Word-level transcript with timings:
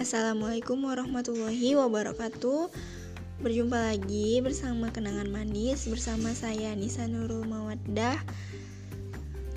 Assalamualaikum 0.00 0.80
warahmatullahi 0.80 1.76
wabarakatuh. 1.76 2.72
Berjumpa 3.44 3.92
lagi 3.92 4.40
bersama 4.40 4.88
Kenangan 4.88 5.28
Manis 5.28 5.84
Bersama 5.92 6.32
saya 6.32 6.72
Nisa 6.72 7.04
Nurul 7.04 7.44
Mawaddah. 7.44 8.16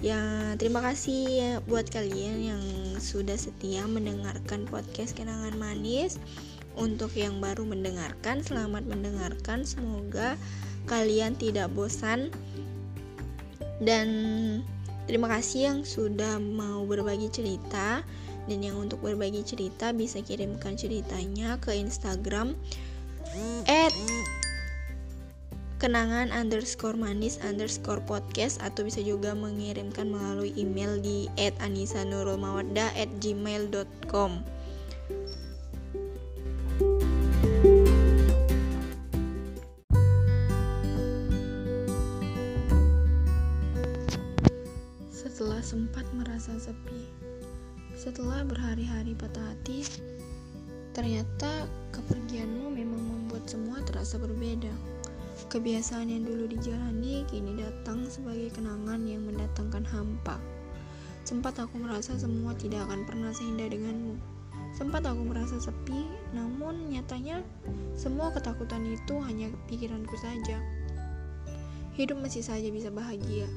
Ya, 0.04 0.20
terima 0.60 0.84
kasih 0.84 1.64
buat 1.64 1.88
kalian 1.88 2.43
yang 2.43 2.64
sudah 3.00 3.39
setia 3.39 3.88
mendengarkan 3.88 4.68
podcast 4.68 5.16
Kenangan 5.16 5.56
Manis. 5.56 6.20
Untuk 6.75 7.16
yang 7.16 7.39
baru 7.39 7.64
mendengarkan, 7.64 8.44
selamat 8.44 8.84
mendengarkan. 8.84 9.64
Semoga 9.64 10.36
kalian 10.91 11.39
tidak 11.39 11.71
bosan. 11.71 12.36
Dan 13.80 14.12
terima 15.07 15.32
kasih 15.39 15.71
yang 15.71 15.80
sudah 15.88 16.36
mau 16.36 16.83
berbagi 16.83 17.32
cerita 17.32 18.04
dan 18.47 18.60
yang 18.60 18.75
untuk 18.79 19.00
berbagi 19.00 19.43
cerita 19.46 19.96
bisa 19.96 20.20
kirimkan 20.20 20.75
ceritanya 20.75 21.56
ke 21.64 21.71
Instagram 21.75 22.56
at 23.66 23.93
kenangan 25.83 26.32
underscore 26.32 26.96
manis 26.96 27.39
underscore 27.43 28.00
podcast 28.07 28.64
atau 28.64 28.88
bisa 28.88 29.04
juga 29.04 29.36
mengirimkan 29.36 30.07
melalui 30.07 30.56
email 30.56 30.96
di 30.96 31.28
at 31.36 31.52
anisa 31.60 32.08
nurul 32.08 32.39
mawadda 32.39 32.88
at 32.95 33.11
gmail.com 33.19 34.44
setelah 45.11 45.59
sempat 45.59 46.08
merasa 46.16 46.55
sepi 46.55 47.11
setelah 48.03 48.43
berhari-hari 48.43 49.15
patah 49.15 49.55
hati, 49.55 49.87
ternyata 50.91 51.71
kepergianmu 51.95 52.67
memang 52.67 52.99
membuat 52.99 53.47
semua 53.47 53.79
terasa 53.79 54.19
berbeda. 54.19 54.75
Kebiasaan 55.47 56.11
yang 56.11 56.27
dulu 56.27 56.51
dijalani 56.51 57.23
kini 57.31 57.55
datang 57.63 58.03
sebagai 58.11 58.51
kenangan 58.59 59.07
yang 59.07 59.23
mendatangkan 59.23 59.87
hampa. 59.87 60.35
Sempat 61.23 61.55
aku 61.63 61.79
merasa 61.79 62.19
semua 62.19 62.51
tidak 62.59 62.83
akan 62.91 63.07
pernah 63.07 63.31
seindah 63.31 63.71
denganmu. 63.71 64.19
Sempat 64.75 65.07
aku 65.07 65.23
merasa 65.23 65.55
sepi, 65.63 66.03
namun 66.35 66.91
nyatanya 66.91 67.39
semua 67.95 68.35
ketakutan 68.35 68.83
itu 68.83 69.15
hanya 69.23 69.47
pikiranku 69.71 70.19
saja. 70.19 70.59
Hidup 71.95 72.19
masih 72.19 72.43
saja 72.43 72.67
bisa 72.67 72.91
bahagia, 72.91 73.47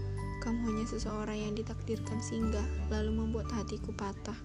kamu 0.46 0.62
hanya 0.62 0.86
seseorang 0.86 1.34
yang 1.42 1.58
ditakdirkan 1.58 2.22
singgah, 2.22 2.62
lalu 2.86 3.18
membuat 3.18 3.50
hatiku 3.50 3.90
patah. 3.90 4.38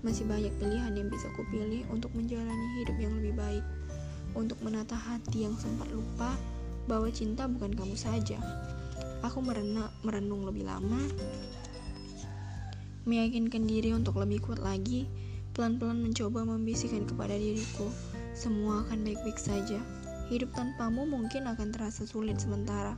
Masih 0.00 0.24
banyak 0.24 0.48
pilihan 0.56 0.96
yang 0.96 1.12
bisa 1.12 1.28
kupilih 1.36 1.84
untuk 1.92 2.08
menjalani 2.16 2.80
hidup 2.80 2.96
yang 2.96 3.12
lebih 3.20 3.36
baik, 3.36 3.64
untuk 4.32 4.56
menata 4.64 4.96
hati 4.96 5.44
yang 5.44 5.52
sempat 5.60 5.92
lupa 5.92 6.32
bahwa 6.88 7.12
cinta 7.12 7.44
bukan 7.44 7.76
kamu 7.76 7.92
saja. 8.00 8.40
Aku 9.20 9.44
merenak, 9.44 9.92
merenung 10.00 10.48
lebih 10.48 10.64
lama, 10.64 11.04
meyakinkan 13.04 13.68
diri 13.68 13.92
untuk 13.92 14.16
lebih 14.16 14.40
kuat 14.40 14.64
lagi, 14.64 15.04
pelan-pelan 15.52 16.00
mencoba 16.00 16.48
membisikkan 16.48 17.04
kepada 17.04 17.36
diriku, 17.36 17.92
semua 18.32 18.88
akan 18.88 19.04
baik-baik 19.04 19.36
saja. 19.36 19.84
Hidup 20.32 20.48
tanpamu 20.56 21.04
mungkin 21.04 21.44
akan 21.44 21.76
terasa 21.76 22.08
sulit 22.08 22.40
sementara, 22.40 22.96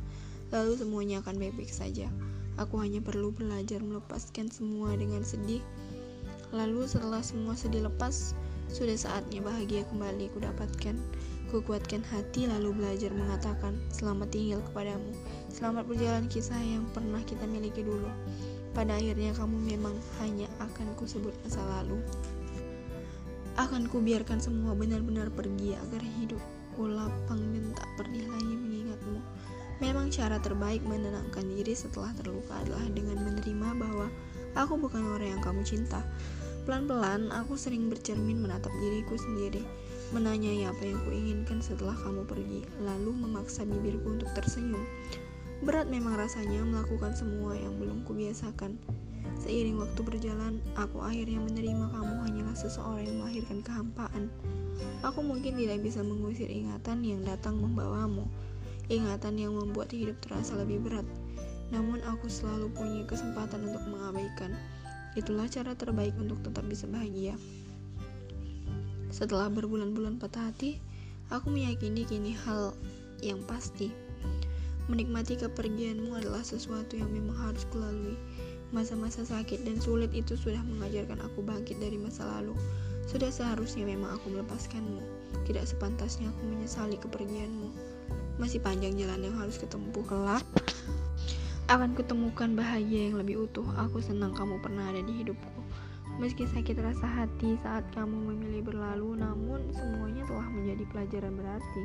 lalu 0.52 0.72
semuanya 0.76 1.20
akan 1.20 1.36
baik-baik 1.36 1.72
saja. 1.72 2.08
Aku 2.58 2.80
hanya 2.82 2.98
perlu 2.98 3.30
belajar 3.30 3.78
melepaskan 3.78 4.50
semua 4.50 4.96
dengan 4.98 5.22
sedih. 5.22 5.62
Lalu 6.50 6.88
setelah 6.88 7.22
semua 7.22 7.54
sedih 7.54 7.86
lepas, 7.86 8.34
sudah 8.68 8.96
saatnya 8.96 9.40
bahagia 9.40 9.84
kembali 9.88 10.32
ku 10.32 10.42
dapatkan. 10.42 10.96
Kukuatkan 11.48 12.04
hati 12.12 12.44
lalu 12.44 12.76
belajar 12.76 13.08
mengatakan 13.08 13.80
selamat 13.88 14.28
tinggal 14.28 14.60
kepadamu. 14.68 15.16
Selamat 15.48 15.88
berjalan 15.88 16.28
kisah 16.28 16.60
yang 16.60 16.84
pernah 16.92 17.24
kita 17.24 17.48
miliki 17.48 17.80
dulu. 17.80 18.12
Pada 18.76 19.00
akhirnya 19.00 19.32
kamu 19.32 19.56
memang 19.76 19.96
hanya 20.20 20.44
akan 20.60 20.92
ku 21.00 21.08
sebut 21.08 21.32
masa 21.40 21.64
lalu. 21.80 21.96
Akan 23.56 23.88
ku 23.88 24.04
biarkan 24.04 24.44
semua 24.44 24.76
benar-benar 24.76 25.32
pergi 25.32 25.72
agar 25.88 26.04
hidupku 26.20 26.84
lapang 26.84 27.40
dan 27.56 27.72
tak 27.72 27.88
pernah 27.96 28.28
lagi 28.28 28.54
mengingatmu. 28.54 29.17
Memang 30.08 30.24
cara 30.24 30.40
terbaik 30.40 30.82
menenangkan 30.88 31.44
diri 31.52 31.76
setelah 31.76 32.08
terluka 32.16 32.56
adalah 32.56 32.80
dengan 32.96 33.28
menerima 33.28 33.76
bahwa 33.76 34.08
aku 34.56 34.80
bukan 34.80 35.04
orang 35.04 35.36
yang 35.36 35.42
kamu 35.44 35.60
cinta. 35.68 36.00
Pelan-pelan, 36.64 37.28
aku 37.28 37.60
sering 37.60 37.92
bercermin 37.92 38.40
menatap 38.40 38.72
diriku 38.80 39.20
sendiri, 39.20 39.60
menanyai 40.16 40.64
apa 40.64 40.80
yang 40.80 40.96
kuinginkan 41.04 41.60
setelah 41.60 41.92
kamu 41.92 42.24
pergi, 42.24 42.64
lalu 42.80 43.20
memaksa 43.20 43.68
bibirku 43.68 44.16
untuk 44.16 44.32
tersenyum. 44.32 44.80
Berat 45.60 45.92
memang 45.92 46.16
rasanya 46.16 46.64
melakukan 46.64 47.12
semua 47.12 47.52
yang 47.52 47.76
belum 47.76 48.08
kubiasakan. 48.08 48.80
Seiring 49.44 49.76
waktu 49.76 50.00
berjalan, 50.08 50.64
aku 50.72 51.04
akhirnya 51.04 51.44
menerima 51.44 51.84
kamu 51.84 52.14
hanyalah 52.24 52.56
seseorang 52.56 53.04
yang 53.04 53.20
melahirkan 53.20 53.60
kehampaan. 53.60 54.32
Aku 55.04 55.20
mungkin 55.20 55.60
tidak 55.60 55.84
bisa 55.84 56.00
mengusir 56.00 56.48
ingatan 56.48 57.04
yang 57.04 57.20
datang 57.28 57.60
membawamu, 57.60 58.24
ingatan 58.88 59.36
yang 59.36 59.52
membuat 59.52 59.92
hidup 59.92 60.16
terasa 60.24 60.56
lebih 60.56 60.80
berat. 60.80 61.04
Namun 61.68 62.00
aku 62.08 62.32
selalu 62.32 62.72
punya 62.72 63.04
kesempatan 63.04 63.68
untuk 63.68 63.84
mengabaikan. 63.88 64.56
Itulah 65.16 65.48
cara 65.48 65.76
terbaik 65.76 66.16
untuk 66.16 66.40
tetap 66.40 66.64
bisa 66.64 66.88
bahagia. 66.88 67.36
Setelah 69.12 69.52
berbulan-bulan 69.52 70.20
patah 70.20 70.52
hati, 70.52 70.80
aku 71.28 71.52
meyakini 71.52 72.08
kini 72.08 72.32
hal 72.44 72.72
yang 73.20 73.40
pasti. 73.44 73.92
Menikmati 74.88 75.36
kepergianmu 75.36 76.16
adalah 76.16 76.40
sesuatu 76.40 76.96
yang 76.96 77.12
memang 77.12 77.36
harus 77.36 77.68
kulalui. 77.68 78.16
Masa-masa 78.72 79.24
sakit 79.24 79.64
dan 79.64 79.80
sulit 79.80 80.12
itu 80.16 80.36
sudah 80.36 80.60
mengajarkan 80.64 81.20
aku 81.24 81.44
bangkit 81.44 81.76
dari 81.80 82.00
masa 82.00 82.24
lalu. 82.40 82.56
Sudah 83.08 83.32
seharusnya 83.32 83.84
memang 83.84 84.16
aku 84.16 84.32
melepaskanmu. 84.32 85.00
Tidak 85.44 85.64
sepantasnya 85.64 86.28
aku 86.28 86.42
menyesali 86.44 86.96
kepergianmu. 87.00 87.97
Masih 88.38 88.62
panjang 88.62 88.94
jalan 88.94 89.20
yang 89.26 89.36
harus 89.36 89.58
ketempuh 89.58 90.06
kelak. 90.06 90.46
Akan 91.68 91.92
kutemukan 91.92 92.56
bahagia 92.56 93.12
yang 93.12 93.20
lebih 93.20 93.44
utuh. 93.50 93.66
Aku 93.76 94.00
senang 94.00 94.32
kamu 94.32 94.62
pernah 94.62 94.88
ada 94.88 95.04
di 95.04 95.20
hidupku. 95.20 95.60
Meski 96.18 96.50
sakit 96.50 96.74
rasa 96.82 97.06
hati 97.06 97.54
saat 97.62 97.86
kamu 97.94 98.34
memilih 98.34 98.66
berlalu, 98.72 99.18
namun 99.22 99.70
semuanya 99.70 100.26
telah 100.26 100.48
menjadi 100.50 100.84
pelajaran 100.90 101.34
berarti. 101.38 101.82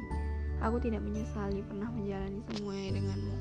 Aku 0.64 0.80
tidak 0.80 1.04
menyesali 1.04 1.62
pernah 1.68 1.92
menjalani 1.92 2.40
semuanya 2.50 2.90
denganmu. 2.98 3.36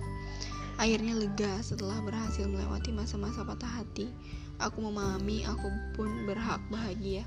Akhirnya 0.82 1.14
lega 1.14 1.52
setelah 1.62 2.00
berhasil 2.02 2.48
melewati 2.48 2.90
masa-masa 2.90 3.46
patah 3.46 3.70
hati. 3.70 4.10
Aku 4.58 4.82
memahami 4.82 5.46
aku 5.46 5.68
pun 5.94 6.10
berhak 6.26 6.60
bahagia. 6.68 7.22